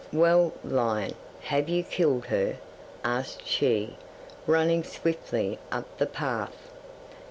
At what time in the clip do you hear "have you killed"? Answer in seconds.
1.41-2.25